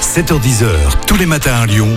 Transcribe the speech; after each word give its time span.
7h10h, 0.00 0.66
tous 1.06 1.16
les 1.16 1.26
matins 1.26 1.54
à 1.54 1.66
Lyon, 1.66 1.88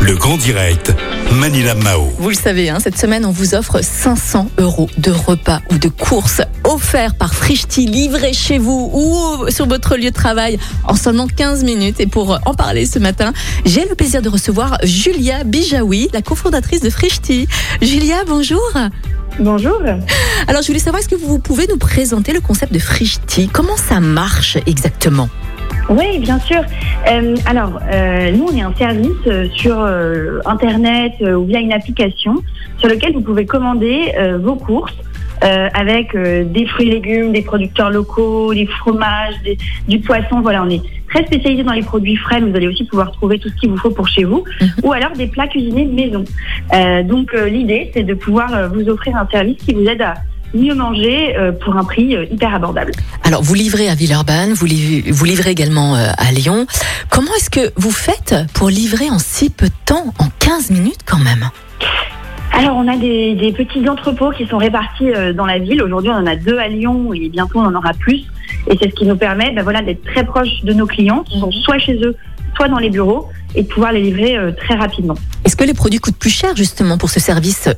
le 0.00 0.14
grand 0.16 0.36
direct, 0.36 0.92
Manila 1.32 1.74
Mao. 1.74 2.12
Vous 2.18 2.28
le 2.28 2.34
savez, 2.34 2.68
hein, 2.68 2.78
cette 2.80 2.98
semaine, 2.98 3.24
on 3.24 3.30
vous 3.30 3.54
offre 3.54 3.82
500 3.82 4.50
euros 4.58 4.90
de 4.98 5.10
repas 5.10 5.60
ou 5.70 5.78
de 5.78 5.88
courses 5.88 6.42
offerts 6.64 7.14
par 7.14 7.34
Frischti, 7.34 7.86
livrés 7.86 8.32
chez 8.32 8.58
vous 8.58 8.90
ou 8.92 9.48
sur 9.50 9.66
votre 9.66 9.96
lieu 9.96 10.10
de 10.10 10.14
travail 10.14 10.58
en 10.84 10.94
seulement 10.94 11.26
15 11.28 11.64
minutes. 11.64 12.00
Et 12.00 12.06
pour 12.06 12.38
en 12.44 12.54
parler 12.54 12.84
ce 12.84 12.98
matin, 12.98 13.32
j'ai 13.64 13.86
le 13.88 13.94
plaisir 13.94 14.22
de 14.22 14.28
recevoir 14.28 14.78
Julia 14.82 15.44
Bijawi, 15.44 16.10
la 16.12 16.20
cofondatrice 16.20 16.80
de 16.80 16.90
Frischti. 16.90 17.48
Julia, 17.80 18.24
bonjour. 18.26 18.72
Bonjour. 19.38 19.80
Alors, 20.46 20.60
je 20.62 20.66
voulais 20.66 20.78
savoir, 20.78 21.00
est-ce 21.00 21.08
que 21.08 21.14
vous 21.14 21.38
pouvez 21.38 21.66
nous 21.68 21.78
présenter 21.78 22.32
le 22.32 22.40
concept 22.40 22.72
de 22.72 22.78
Frischti 22.78 23.48
Comment 23.50 23.76
ça 23.76 24.00
marche 24.00 24.58
exactement? 24.66 25.30
Oui, 25.88 26.18
bien 26.20 26.38
sûr. 26.38 26.60
Euh, 27.10 27.34
alors, 27.46 27.78
euh, 27.92 28.30
nous, 28.32 28.46
on 28.50 28.56
est 28.56 28.62
un 28.62 28.74
service 28.74 29.08
euh, 29.26 29.46
sur 29.54 29.78
Internet 30.46 31.12
ou 31.20 31.44
via 31.44 31.58
une 31.60 31.72
application 31.72 32.36
sur 32.78 32.88
lequel 32.88 33.12
vous 33.12 33.20
pouvez 33.20 33.46
commander 33.46 34.12
vos 34.40 34.56
courses 34.56 34.96
avec 35.74 36.16
des 36.16 36.66
fruits 36.66 36.88
et 36.88 36.92
légumes, 36.92 37.32
des 37.32 37.42
producteurs 37.42 37.90
locaux, 37.90 38.54
des 38.54 38.66
fromages, 38.66 39.34
des- 39.44 39.58
du 39.88 39.98
poisson. 39.98 40.40
Voilà, 40.40 40.62
on 40.62 40.70
est 40.70 40.82
très 41.12 41.24
spécialisé 41.26 41.64
dans 41.64 41.72
les 41.72 41.82
produits 41.82 42.14
frais, 42.16 42.40
mais 42.40 42.50
vous 42.50 42.56
allez 42.56 42.68
aussi 42.68 42.84
pouvoir 42.84 43.10
trouver 43.12 43.38
tout 43.40 43.48
ce 43.48 43.56
qu'il 43.56 43.70
vous 43.70 43.76
faut 43.76 43.90
pour 43.90 44.06
chez 44.08 44.22
vous, 44.24 44.44
Mhm. 44.60 44.68
ou 44.84 44.92
alors 44.92 45.10
des 45.12 45.26
plats 45.26 45.48
cuisinés 45.48 45.84
de 45.86 45.92
maison. 45.94 46.24
Donc, 47.08 47.32
l'idée, 47.32 47.90
c'est 47.92 48.04
de 48.04 48.14
pouvoir 48.14 48.70
vous 48.72 48.88
offrir 48.88 49.16
un 49.16 49.26
service 49.30 49.58
qui 49.58 49.74
vous 49.74 49.84
aide 49.84 50.02
à 50.02 50.14
mieux 50.54 50.74
manger 50.74 51.36
euh, 51.36 51.52
pour 51.52 51.76
un 51.76 51.84
prix 51.84 52.16
euh, 52.16 52.24
hyper 52.30 52.54
abordable. 52.54 52.92
Alors, 53.24 53.42
vous 53.42 53.54
livrez 53.54 53.88
à 53.88 53.94
Villeurbanne, 53.94 54.52
vous 54.52 54.66
livrez, 54.66 55.10
vous 55.10 55.24
livrez 55.24 55.50
également 55.50 55.96
euh, 55.96 56.08
à 56.16 56.32
Lyon. 56.32 56.66
Comment 57.08 57.32
est-ce 57.36 57.50
que 57.50 57.72
vous 57.76 57.90
faites 57.90 58.34
pour 58.54 58.68
livrer 58.68 59.10
en 59.10 59.18
si 59.18 59.50
peu 59.50 59.66
de 59.66 59.72
temps, 59.84 60.12
en 60.18 60.28
15 60.38 60.70
minutes 60.70 61.00
quand 61.06 61.18
même? 61.18 61.48
Alors, 62.52 62.76
on 62.76 62.86
a 62.86 62.96
des, 62.96 63.34
des 63.34 63.52
petits 63.52 63.88
entrepôts 63.88 64.30
qui 64.30 64.46
sont 64.46 64.58
répartis 64.58 65.10
dans 65.34 65.46
la 65.46 65.58
ville. 65.58 65.82
Aujourd'hui, 65.82 66.10
on 66.10 66.16
en 66.16 66.26
a 66.26 66.36
deux 66.36 66.58
à 66.58 66.68
Lyon 66.68 67.12
et 67.14 67.28
bientôt 67.28 67.58
on 67.60 67.64
en 67.64 67.74
aura 67.74 67.94
plus. 67.94 68.24
Et 68.68 68.76
c'est 68.80 68.90
ce 68.90 68.94
qui 68.94 69.06
nous 69.06 69.16
permet 69.16 69.52
ben 69.52 69.62
voilà, 69.62 69.80
d'être 69.80 70.04
très 70.04 70.24
proche 70.24 70.62
de 70.62 70.72
nos 70.72 70.86
clients, 70.86 71.24
qui 71.24 71.40
sont 71.40 71.50
soit 71.50 71.78
chez 71.78 71.94
eux, 72.04 72.14
soit 72.54 72.68
dans 72.68 72.78
les 72.78 72.90
bureaux, 72.90 73.28
et 73.54 73.62
de 73.62 73.68
pouvoir 73.68 73.92
les 73.92 74.02
livrer 74.02 74.36
très 74.58 74.74
rapidement. 74.74 75.14
Est-ce 75.44 75.56
que 75.56 75.64
les 75.64 75.74
produits 75.74 75.98
coûtent 75.98 76.16
plus 76.16 76.30
cher 76.30 76.54
justement 76.54 76.98
pour 76.98 77.10
ce 77.10 77.20
service 77.20 77.68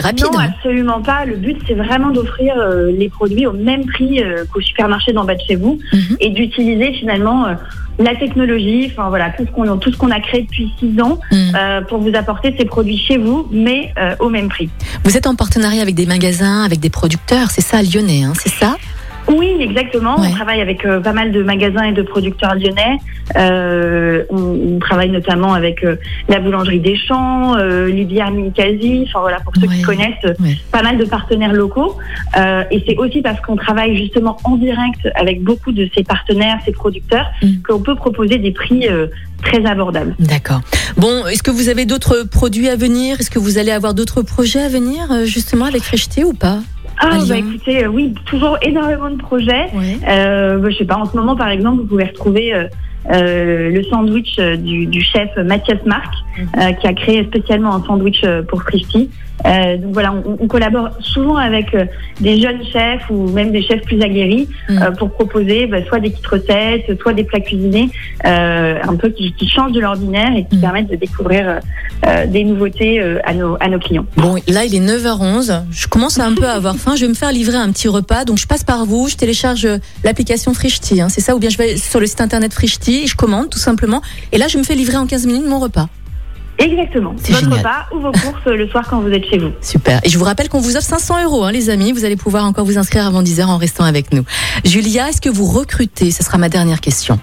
très 0.00 0.08
rapide 0.08 0.24
Non, 0.32 0.38
absolument 0.38 1.00
pas. 1.02 1.24
Le 1.24 1.36
but, 1.36 1.56
c'est 1.66 1.74
vraiment 1.74 2.10
d'offrir 2.10 2.54
euh, 2.58 2.90
les 2.96 3.08
produits 3.08 3.46
au 3.46 3.52
même 3.52 3.84
prix 3.86 4.22
euh, 4.22 4.44
qu'au 4.52 4.60
supermarché 4.60 5.12
d'en 5.12 5.24
bas 5.24 5.34
de 5.34 5.40
chez 5.46 5.56
vous 5.56 5.78
Mhm. 5.92 6.16
et 6.20 6.30
d'utiliser 6.30 6.92
finalement 6.94 7.46
euh, 7.46 7.54
la 7.98 8.14
technologie, 8.14 8.90
enfin 8.92 9.08
voilà, 9.08 9.30
tout 9.30 9.44
ce 9.46 9.50
qu'on 9.52 9.78
tout 9.78 9.90
ce 9.90 9.96
qu'on 9.96 10.10
a 10.10 10.20
créé 10.20 10.42
depuis 10.42 10.70
six 10.78 11.00
ans 11.00 11.18
Mhm. 11.32 11.86
pour 11.88 11.98
vous 11.98 12.14
apporter 12.14 12.54
ces 12.58 12.66
produits 12.66 12.98
chez 12.98 13.16
vous, 13.16 13.48
mais 13.50 13.92
au 14.20 14.28
même 14.28 14.48
prix. 14.48 14.68
Vous 15.04 15.16
êtes 15.16 15.26
en 15.26 15.34
partenariat 15.34 15.80
avec 15.80 15.94
des 15.94 16.04
magasins, 16.04 16.62
avec 16.62 16.78
des 16.80 16.90
producteurs, 16.90 17.50
c'est 17.50 17.62
ça, 17.62 17.80
lyonnais, 17.82 18.22
hein, 18.24 18.34
c'est 18.38 18.52
ça? 18.52 18.76
Oui, 19.28 19.56
exactement. 19.60 20.20
Ouais. 20.20 20.28
On 20.30 20.34
travaille 20.34 20.60
avec 20.60 20.84
euh, 20.84 21.00
pas 21.00 21.12
mal 21.12 21.32
de 21.32 21.42
magasins 21.42 21.82
et 21.84 21.92
de 21.92 22.02
producteurs 22.02 22.54
lyonnais. 22.54 22.98
Euh, 23.36 24.24
on, 24.30 24.74
on 24.74 24.78
travaille 24.78 25.10
notamment 25.10 25.52
avec 25.54 25.82
euh, 25.84 25.96
la 26.28 26.38
boulangerie 26.38 26.78
des 26.80 26.96
Champs, 26.96 27.56
euh, 27.56 27.88
les 27.88 28.04
bières 28.04 28.30
Minikasi, 28.30 29.04
enfin 29.08 29.20
voilà, 29.20 29.40
pour 29.40 29.52
ceux 29.56 29.66
Ouais. 29.66 29.76
qui 29.76 29.82
connaissent, 29.82 30.24
Ouais. 30.40 30.56
pas 30.70 30.82
mal 30.82 30.96
de 30.96 31.04
partenaires 31.04 31.52
locaux. 31.52 31.96
Euh, 32.38 32.62
et 32.70 32.84
c'est 32.86 32.96
aussi 32.98 33.20
parce 33.22 33.40
qu'on 33.40 33.56
travaille 33.56 33.96
justement 33.96 34.36
en 34.44 34.56
direct 34.56 35.08
avec 35.16 35.42
beaucoup 35.42 35.72
de 35.72 35.88
ces 35.96 36.04
partenaires, 36.04 36.58
ces 36.64 36.72
producteurs, 36.72 37.26
Mm. 37.42 37.46
qu'on 37.68 37.80
peut 37.80 37.96
proposer 37.96 38.38
des 38.38 38.52
prix 38.52 38.86
euh, 38.88 39.08
très 39.42 39.64
abordables. 39.66 40.14
D'accord. 40.20 40.60
Bon, 40.96 41.26
est-ce 41.26 41.42
que 41.42 41.50
vous 41.50 41.68
avez 41.68 41.84
d'autres 41.84 42.22
produits 42.30 42.68
à 42.68 42.76
venir? 42.76 43.18
Est-ce 43.20 43.30
que 43.30 43.38
vous 43.38 43.58
allez 43.58 43.70
avoir 43.72 43.92
d'autres 43.94 44.22
projets 44.22 44.60
à 44.62 44.68
venir 44.68 45.08
justement 45.24 45.64
avec 45.66 45.82
Frischti 45.82 46.24
ou 46.24 46.32
pas? 46.32 46.60
Ah, 46.98 47.18
bah 47.28 47.36
écoutez, 47.36 47.84
euh, 47.84 47.88
oui, 47.88 48.14
toujours 48.24 48.56
énormément 48.62 49.10
de 49.10 49.16
projets. 49.18 49.66
Ouais. 49.74 49.98
Euh, 50.08 50.58
bah, 50.58 50.70
je 50.70 50.76
sais 50.78 50.84
pas, 50.84 50.96
en 50.96 51.04
ce 51.04 51.16
moment, 51.16 51.36
par 51.36 51.48
exemple, 51.48 51.78
vous 51.82 51.86
pouvez 51.86 52.04
retrouver 52.04 52.54
euh, 52.54 52.64
euh, 53.12 53.70
le 53.70 53.82
sandwich 53.84 54.36
euh, 54.38 54.56
du, 54.56 54.86
du 54.86 55.00
chef 55.02 55.28
Mathias 55.36 55.78
Marc, 55.86 56.12
Mhm. 56.38 56.48
euh, 56.60 56.72
qui 56.72 56.86
a 56.86 56.92
créé 56.94 57.24
spécialement 57.24 57.74
un 57.74 57.82
sandwich 57.84 58.22
pour 58.48 58.62
Frischti. 58.62 59.10
Euh, 59.44 59.76
donc 59.76 59.92
voilà, 59.92 60.12
on, 60.14 60.38
on 60.40 60.46
collabore 60.48 60.88
souvent 61.00 61.36
avec 61.36 61.74
euh, 61.74 61.84
des 62.20 62.40
jeunes 62.40 62.64
chefs 62.72 63.02
ou 63.10 63.28
même 63.28 63.52
des 63.52 63.62
chefs 63.62 63.82
plus 63.82 64.00
aguerris 64.00 64.48
Mhm. 64.70 64.82
euh, 64.82 64.90
pour 64.92 65.10
proposer 65.12 65.66
bah, 65.66 65.78
soit 65.86 66.00
des 66.00 66.10
petites 66.10 66.26
recettes, 66.26 66.98
soit 67.02 67.12
des 67.12 67.24
plats 67.24 67.40
cuisinés 67.40 67.90
euh, 68.24 68.78
un 68.82 68.96
peu 68.96 69.10
qui, 69.10 69.32
qui 69.34 69.46
changent 69.48 69.72
de 69.72 69.80
l'ordinaire 69.80 70.34
et 70.34 70.44
qui 70.46 70.56
Mhm. 70.56 70.60
permettent 70.62 70.90
de 70.90 70.96
découvrir 70.96 71.48
euh, 71.48 71.58
euh, 72.06 72.26
des 72.26 72.44
nouveautés 72.44 73.00
euh, 73.00 73.18
à, 73.24 73.34
nos, 73.34 73.56
à 73.60 73.68
nos 73.68 73.78
clients. 73.78 74.06
Bon, 74.16 74.36
là, 74.48 74.64
il 74.64 74.74
est 74.74 74.80
9h11. 74.80 75.64
Je 75.70 75.86
commence 75.86 76.18
un 76.18 76.34
peu 76.34 76.46
à 76.46 76.52
avoir 76.52 76.76
faim. 76.76 76.94
Je 76.96 77.02
vais 77.02 77.08
me 77.08 77.14
faire 77.14 77.30
livrer 77.32 77.56
un 77.56 77.70
petit 77.72 77.88
repas. 77.88 78.24
Donc, 78.24 78.38
je 78.38 78.46
passe 78.46 78.64
par 78.64 78.84
vous. 78.86 79.08
Je 79.08 79.16
télécharge 79.16 79.68
l'application 80.02 80.54
Frischti. 80.54 81.00
Hein, 81.00 81.08
c'est 81.10 81.20
ça? 81.20 81.36
Ou 81.36 81.38
bien 81.38 81.50
je 81.50 81.58
vais 81.58 81.76
sur 81.76 82.00
le 82.00 82.06
site 82.06 82.20
internet 82.20 82.52
Frischti 82.54 83.02
et 83.04 83.06
je 83.06 83.16
commande 83.16 83.50
tout 83.50 83.58
simplement. 83.58 84.00
Et 84.32 84.38
là, 84.38 84.48
je 84.48 84.56
me 84.58 84.62
fais 84.62 84.74
livrer 84.74 84.96
en 84.96 85.06
15 85.06 85.26
minutes 85.26 85.46
mon 85.46 85.58
repas. 85.58 85.88
Exactement. 86.58 87.14
C'est 87.18 87.32
Votre 87.32 87.44
génial. 87.44 87.58
repas 87.58 87.86
ou 87.94 88.00
vos 88.00 88.12
courses 88.12 88.46
le 88.46 88.66
soir 88.68 88.86
quand 88.88 89.00
vous 89.00 89.10
êtes 89.10 89.26
chez 89.28 89.38
vous. 89.38 89.50
Super. 89.60 90.00
Et 90.04 90.08
je 90.08 90.18
vous 90.18 90.24
rappelle 90.24 90.48
qu'on 90.48 90.60
vous 90.60 90.76
offre 90.76 90.86
500 90.86 91.24
euros, 91.24 91.44
hein, 91.44 91.52
les 91.52 91.68
amis. 91.70 91.92
Vous 91.92 92.04
allez 92.04 92.16
pouvoir 92.16 92.44
encore 92.44 92.64
vous 92.64 92.78
inscrire 92.78 93.06
avant 93.06 93.22
10h 93.22 93.44
en 93.44 93.58
restant 93.58 93.84
avec 93.84 94.12
nous. 94.12 94.24
Julia, 94.64 95.08
est-ce 95.10 95.20
que 95.20 95.28
vous 95.28 95.44
recrutez? 95.44 96.10
Ce 96.10 96.22
sera 96.22 96.38
ma 96.38 96.48
dernière 96.48 96.80
question. 96.80 97.18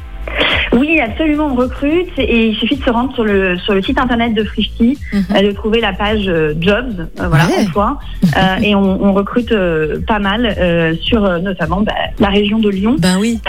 Oui, 0.75 0.99
absolument, 0.99 1.47
on 1.51 1.55
recrute 1.55 2.09
et 2.17 2.47
il 2.47 2.55
suffit 2.55 2.75
de 2.77 2.83
se 2.83 2.89
rendre 2.89 3.13
sur 3.13 3.23
le 3.23 3.57
sur 3.59 3.73
le 3.73 3.81
site 3.81 3.99
internet 3.99 4.33
de 4.33 4.43
Frischti, 4.43 4.97
Mhm. 5.13 5.23
euh, 5.35 5.41
de 5.47 5.51
trouver 5.51 5.79
la 5.81 5.93
page 5.93 6.23
euh, 6.27 6.53
jobs, 6.59 7.07
euh, 7.19 7.27
voilà, 7.27 7.45
Ouais. 7.47 7.65
emploi, 7.65 7.99
euh, 8.37 8.55
et 8.63 8.73
on, 8.75 9.03
on 9.03 9.13
recrute 9.13 9.51
euh, 9.51 9.99
pas 10.07 10.19
mal 10.19 10.55
sur 11.01 11.21
notamment 11.41 11.81
bah, 11.81 11.93
la 12.19 12.29
région 12.29 12.59
de 12.59 12.69
Lyon. 12.69 12.95
Ben 12.99 13.17
oui. 13.19 13.39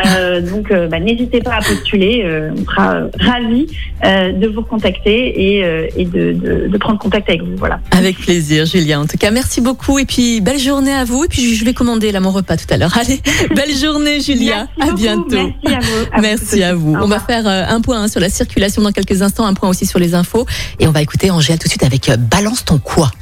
Donc, 0.50 0.72
bah, 0.90 1.00
n'hésitez 1.00 1.40
pas 1.40 1.54
à 1.54 1.58
postuler, 1.60 2.24
on 2.56 2.64
sera 2.64 3.00
ravis 3.18 3.66
de 4.02 4.46
vous 4.48 4.62
contacter 4.62 5.58
et, 5.60 5.90
et 5.96 6.04
de, 6.04 6.32
de, 6.32 6.68
de 6.68 6.78
prendre 6.78 6.98
contact 6.98 7.28
avec 7.28 7.42
vous. 7.42 7.56
Voilà. 7.56 7.80
Avec 7.92 8.18
plaisir, 8.18 8.66
Julia. 8.66 9.00
En 9.00 9.06
tout 9.06 9.16
cas, 9.18 9.30
merci 9.30 9.60
beaucoup. 9.60 9.98
Et 9.98 10.04
puis, 10.04 10.40
belle 10.40 10.58
journée 10.58 10.92
à 10.92 11.04
vous. 11.04 11.24
Et 11.24 11.28
puis, 11.28 11.54
je 11.54 11.64
vais 11.64 11.72
commander 11.74 12.12
là 12.12 12.20
mon 12.20 12.30
repas 12.30 12.56
tout 12.56 12.66
à 12.70 12.76
l'heure. 12.76 12.96
Allez, 12.98 13.20
belle 13.54 13.74
journée, 13.74 14.20
Julia. 14.20 14.66
Merci 14.78 15.08
à 15.08 15.16
beaucoup, 15.16 15.28
bientôt. 15.30 15.52
Merci 15.64 15.74
à 15.76 15.80
vous. 15.80 16.06
à 16.12 16.20
Merci 16.20 16.62
à 16.62 16.74
vous. 16.74 16.94
On 17.14 17.18
va 17.18 17.24
faire 17.24 17.46
euh, 17.46 17.64
un 17.68 17.80
point 17.80 18.02
hein, 18.02 18.08
sur 18.08 18.18
la 18.18 18.28
circulation 18.28 18.82
dans 18.82 18.90
quelques 18.90 19.22
instants, 19.22 19.46
un 19.46 19.54
point 19.54 19.68
aussi 19.68 19.86
sur 19.86 20.00
les 20.00 20.16
infos. 20.16 20.46
Et 20.80 20.88
on 20.88 20.90
va 20.90 21.00
écouter 21.00 21.30
Angèle 21.30 21.60
tout 21.60 21.66
de 21.66 21.70
suite 21.70 21.84
avec 21.84 22.08
euh, 22.08 22.16
Balance 22.16 22.64
ton 22.64 22.78
quoi. 22.78 23.12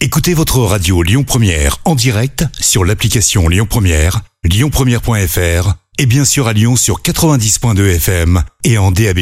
Écoutez 0.00 0.34
votre 0.34 0.60
radio 0.60 1.02
Lyon 1.02 1.24
Première 1.24 1.78
en 1.84 1.96
direct 1.96 2.44
sur 2.60 2.84
l'application 2.84 3.48
Lyon 3.48 3.66
Première, 3.68 4.20
lyonpremière.fr 4.44 5.74
et 5.98 6.06
bien 6.06 6.24
sûr 6.24 6.46
à 6.46 6.52
Lyon 6.52 6.76
sur 6.76 7.02
90.2 7.02 7.96
FM 7.96 8.44
et 8.62 8.78
en 8.78 8.92
DAB+. 8.92 9.18